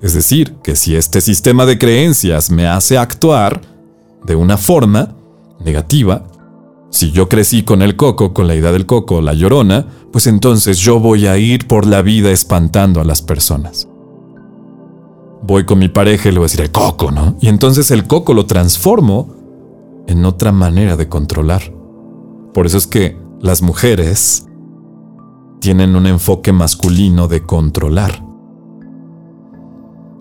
[0.02, 3.62] Es decir, que si este sistema de creencias me hace actuar
[4.26, 5.16] de una forma
[5.60, 6.28] negativa,
[6.89, 10.78] si yo crecí con el coco, con la idea del coco, la llorona, pues entonces
[10.80, 13.88] yo voy a ir por la vida espantando a las personas.
[15.43, 17.38] Voy con mi pareja y le voy a decir el coco, ¿no?
[17.41, 19.36] Y entonces el coco lo transformo
[20.08, 21.73] en otra manera de controlar.
[22.54, 24.45] Por eso es que las mujeres
[25.60, 28.23] tienen un enfoque masculino de controlar.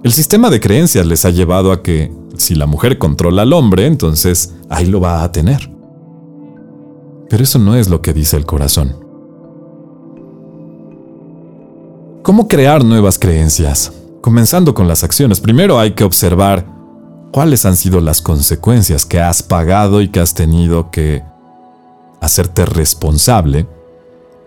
[0.02, 3.86] El sistema de creencias les ha llevado a que si la mujer controla al hombre,
[3.86, 5.75] entonces ahí lo va a tener.
[7.28, 8.96] Pero eso no es lo que dice el corazón.
[12.22, 13.92] ¿Cómo crear nuevas creencias?
[14.20, 15.40] Comenzando con las acciones.
[15.40, 16.66] Primero hay que observar
[17.32, 21.22] cuáles han sido las consecuencias que has pagado y que has tenido que
[22.20, 23.66] hacerte responsable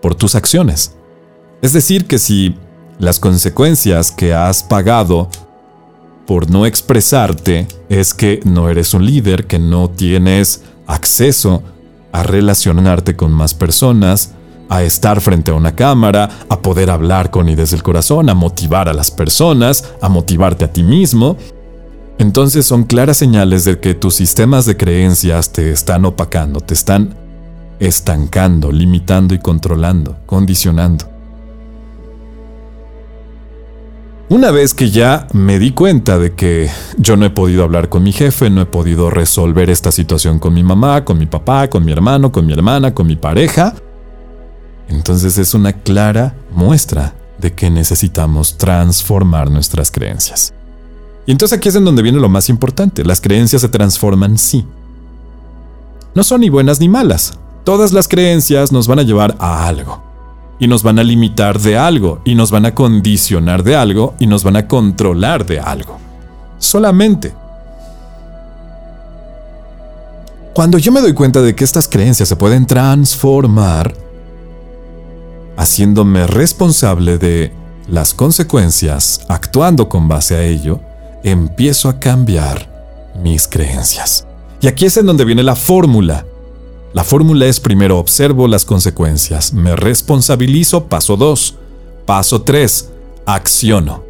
[0.02, 0.94] por tus acciones.
[1.62, 2.54] Es decir, que si
[2.98, 5.28] las consecuencias que has pagado
[6.26, 11.62] por no expresarte es que no eres un líder, que no tienes acceso
[12.12, 14.32] a relacionarte con más personas,
[14.68, 18.34] a estar frente a una cámara, a poder hablar con y desde el corazón, a
[18.34, 21.36] motivar a las personas, a motivarte a ti mismo.
[22.18, 27.14] Entonces son claras señales de que tus sistemas de creencias te están opacando, te están
[27.80, 31.19] estancando, limitando y controlando, condicionando.
[34.30, 38.04] Una vez que ya me di cuenta de que yo no he podido hablar con
[38.04, 41.84] mi jefe, no he podido resolver esta situación con mi mamá, con mi papá, con
[41.84, 43.74] mi hermano, con mi hermana, con mi pareja,
[44.88, 50.54] entonces es una clara muestra de que necesitamos transformar nuestras creencias.
[51.26, 53.04] Y entonces aquí es en donde viene lo más importante.
[53.04, 54.64] Las creencias se transforman sí.
[56.14, 57.36] No son ni buenas ni malas.
[57.64, 60.09] Todas las creencias nos van a llevar a algo
[60.60, 64.26] y nos van a limitar de algo, y nos van a condicionar de algo, y
[64.26, 65.98] nos van a controlar de algo.
[66.58, 67.34] Solamente.
[70.52, 73.94] Cuando yo me doy cuenta de que estas creencias se pueden transformar,
[75.56, 77.52] haciéndome responsable de
[77.88, 80.80] las consecuencias, actuando con base a ello,
[81.22, 82.68] empiezo a cambiar
[83.22, 84.26] mis creencias.
[84.60, 86.26] Y aquí es en donde viene la fórmula.
[86.92, 91.56] La fórmula es primero observo las consecuencias, me responsabilizo, paso 2.
[92.04, 92.90] Paso 3.
[93.26, 94.02] Acciono.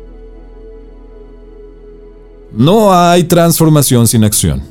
[2.52, 4.62] No hay transformación sin acción.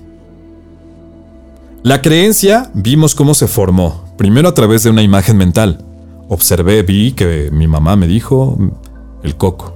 [1.84, 5.86] La creencia vimos cómo se formó, primero a través de una imagen mental.
[6.28, 8.58] Observé, vi que mi mamá me dijo
[9.24, 9.74] el coco.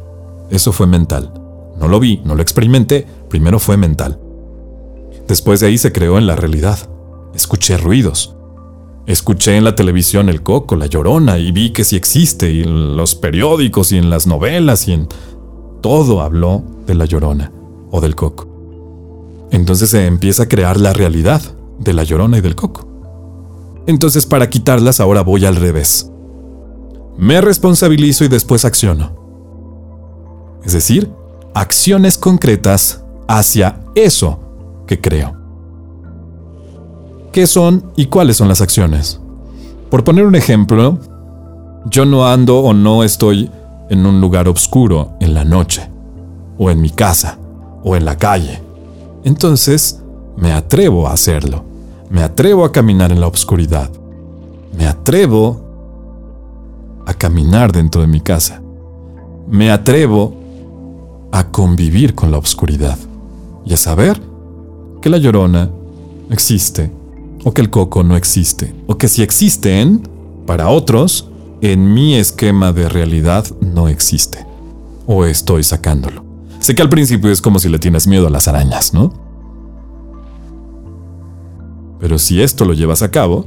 [0.49, 1.31] Eso fue mental.
[1.79, 4.19] No lo vi, no lo experimenté, primero fue mental.
[5.27, 6.89] Después de ahí se creó en la realidad.
[7.33, 8.35] Escuché ruidos.
[9.05, 12.95] Escuché en la televisión el coco, la llorona, y vi que sí existe, y en
[12.95, 15.07] los periódicos, y en las novelas, y en...
[15.81, 17.51] Todo habló de la llorona
[17.91, 18.47] o del coco.
[19.51, 21.41] Entonces se empieza a crear la realidad
[21.77, 22.87] de la llorona y del coco.
[23.85, 26.09] Entonces para quitarlas ahora voy al revés.
[27.17, 29.15] Me responsabilizo y después acciono.
[30.63, 31.11] Es decir,
[31.53, 34.39] acciones concretas hacia eso
[34.87, 35.42] que creo.
[37.33, 39.19] ¿Qué son y cuáles son las acciones?
[39.89, 40.99] Por poner un ejemplo,
[41.89, 43.49] yo no ando o no estoy
[43.89, 45.89] en un lugar oscuro en la noche,
[46.59, 47.39] o en mi casa,
[47.83, 48.61] o en la calle.
[49.23, 49.99] Entonces,
[50.37, 51.63] me atrevo a hacerlo.
[52.11, 53.89] Me atrevo a caminar en la oscuridad.
[54.77, 55.59] Me atrevo
[57.07, 58.61] a caminar dentro de mi casa.
[59.49, 60.35] Me atrevo
[61.31, 62.99] a convivir con la oscuridad
[63.65, 64.21] y a saber
[65.01, 65.71] que la llorona
[66.29, 66.91] existe
[67.43, 70.07] o que el coco no existe, o que si existen,
[70.45, 71.29] para otros,
[71.61, 74.45] en mi esquema de realidad no existe,
[75.05, 76.23] o estoy sacándolo.
[76.59, 79.13] Sé que al principio es como si le tienes miedo a las arañas, ¿no?
[81.99, 83.45] Pero si esto lo llevas a cabo,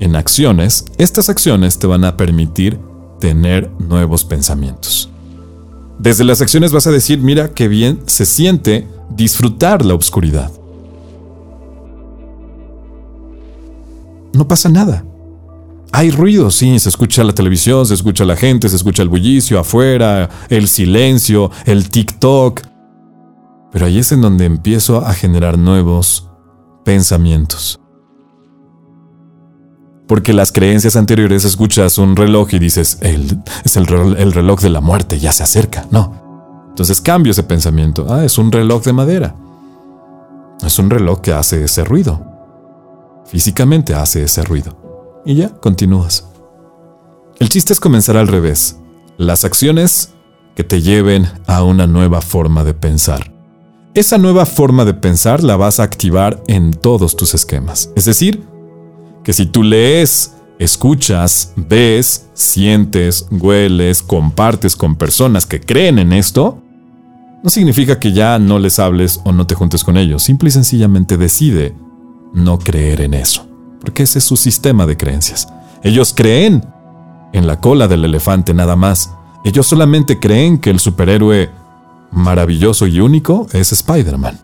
[0.00, 2.78] en acciones, estas acciones te van a permitir
[3.20, 5.10] tener nuevos pensamientos.
[5.98, 10.50] Desde las acciones vas a decir, mira qué bien se siente disfrutar la oscuridad.
[14.36, 15.04] No pasa nada.
[15.92, 19.58] Hay ruido, sí, se escucha la televisión, se escucha la gente, se escucha el bullicio
[19.58, 22.60] afuera, el silencio, el TikTok.
[23.72, 26.28] Pero ahí es en donde empiezo a generar nuevos
[26.84, 27.80] pensamientos.
[30.06, 32.98] Porque las creencias anteriores escuchas un reloj y dices,
[33.64, 35.86] es el, el reloj de la muerte, ya se acerca.
[35.90, 36.66] No.
[36.68, 38.06] Entonces cambio ese pensamiento.
[38.08, 39.34] Ah, es un reloj de madera.
[40.64, 42.35] Es un reloj que hace ese ruido
[43.28, 45.22] físicamente hace ese ruido.
[45.24, 46.28] Y ya continúas.
[47.38, 48.78] El chiste es comenzar al revés.
[49.18, 50.10] Las acciones
[50.54, 53.32] que te lleven a una nueva forma de pensar.
[53.94, 57.90] Esa nueva forma de pensar la vas a activar en todos tus esquemas.
[57.96, 58.42] Es decir,
[59.22, 66.62] que si tú lees, escuchas, ves, sientes, hueles, compartes con personas que creen en esto,
[67.42, 70.22] no significa que ya no les hables o no te juntes con ellos.
[70.22, 71.74] Simple y sencillamente decide
[72.32, 73.46] no creer en eso,
[73.80, 75.48] porque ese es su sistema de creencias.
[75.82, 76.64] Ellos creen
[77.32, 79.12] en la cola del elefante nada más.
[79.44, 81.50] Ellos solamente creen que el superhéroe
[82.10, 84.38] maravilloso y único es Spider-Man.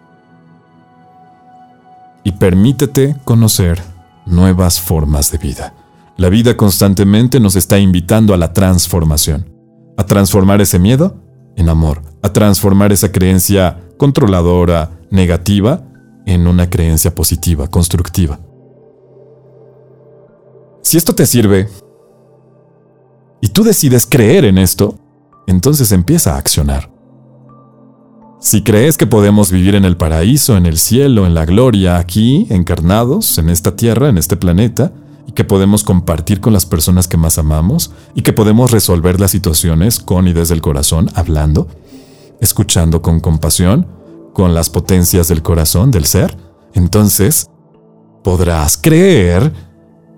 [2.25, 3.83] Y permítete conocer
[4.27, 5.75] nuevas formas de vida.
[6.17, 9.51] La vida constantemente nos está invitando a la transformación,
[9.97, 11.17] a transformar ese miedo
[11.57, 15.83] en amor, a transformar esa creencia controladora, negativa,
[16.27, 18.41] en una creencia positiva, constructiva.
[20.83, 21.69] Si esto te sirve
[23.41, 24.97] y tú decides creer en esto,
[25.47, 26.91] entonces empieza a accionar.
[28.41, 32.49] Si crees que podemos vivir en el paraíso, en el cielo, en la gloria, aquí,
[32.51, 34.93] encarnados, en esta tierra, en este planeta,
[35.29, 39.31] y que podemos compartir con las personas que más amamos, y que podemos resolver las
[39.31, 41.69] situaciones con y desde el corazón, hablando,
[42.41, 43.87] escuchando con compasión,
[44.33, 46.37] con las potencias del corazón, del ser,
[46.75, 47.49] entonces
[48.23, 49.53] podrás creer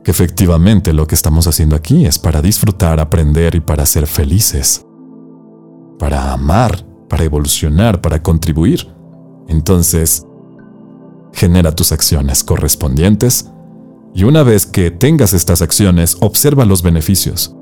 [0.05, 4.85] que efectivamente lo que estamos haciendo aquí es para disfrutar, aprender y para ser felices,
[5.99, 8.95] para amar, para evolucionar, para contribuir.
[9.49, 10.27] Entonces,
[11.33, 13.51] genera tus acciones correspondientes
[14.15, 17.57] y una vez que tengas estas acciones, observa los beneficios.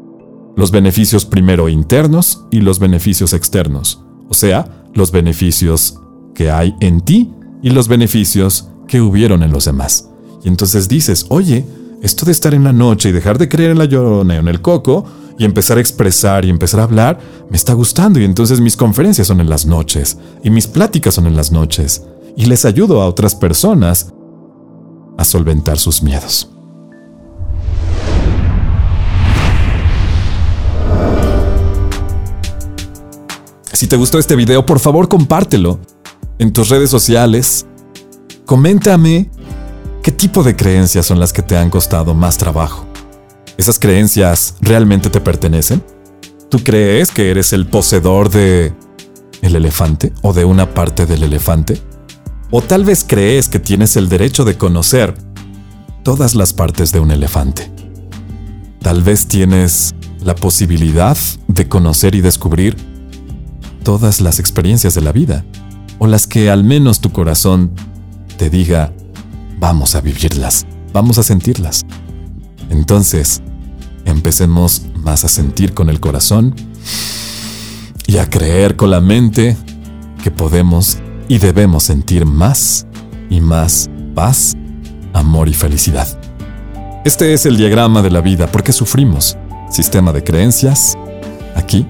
[0.55, 5.99] Los beneficios primero internos y los beneficios externos, o sea, los beneficios
[6.35, 7.31] que hay en ti
[7.63, 10.09] y los beneficios que hubieron en los demás.
[10.45, 11.65] Y entonces dices, oye,
[12.03, 14.49] esto de estar en la noche y dejar de creer en la llorona o en
[14.49, 15.05] el coco
[15.39, 17.19] y empezar a expresar y empezar a hablar,
[17.49, 21.27] me está gustando y entonces mis conferencias son en las noches y mis pláticas son
[21.27, 22.05] en las noches
[22.37, 24.13] y les ayudo a otras personas
[25.17, 26.49] a solventar sus miedos.
[33.73, 35.79] Si te gustó este video, por favor compártelo
[36.43, 37.67] en tus redes sociales.
[38.45, 39.31] Coméntame
[40.03, 42.85] ¿Qué tipo de creencias son las que te han costado más trabajo?
[43.57, 45.81] ¿Esas creencias realmente te pertenecen?
[46.51, 48.75] ¿Tú crees que eres el poseedor de
[49.43, 51.81] el elefante o de una parte del elefante?
[52.51, 55.15] ¿O tal vez crees que tienes el derecho de conocer
[56.03, 57.71] todas las partes de un elefante?
[58.81, 61.17] Tal vez tienes la posibilidad
[61.47, 62.77] de conocer y descubrir
[63.85, 65.45] todas las experiencias de la vida,
[66.03, 67.71] o las que al menos tu corazón
[68.37, 68.93] te diga,
[69.61, 71.87] vamos a vivirlas, vamos a sentirlas.
[72.71, 73.41] Entonces,
[74.05, 76.57] empecemos más a sentir con el corazón
[78.09, 79.57] y a creer con la mente
[80.25, 80.99] que podemos
[81.29, 82.85] y debemos sentir más
[83.31, 84.57] y más paz,
[85.13, 86.09] amor y felicidad.
[87.05, 89.37] Este es el diagrama de la vida, porque sufrimos.
[89.71, 90.99] Sistema de creencias,
[91.55, 91.87] aquí,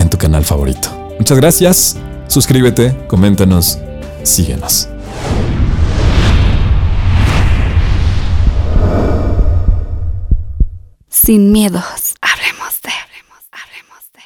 [0.00, 0.88] en tu canal favorito.
[1.16, 1.96] Muchas gracias,
[2.30, 3.78] suscríbete, coméntanos,
[4.22, 4.88] síguenos.
[11.08, 12.09] Sin miedos.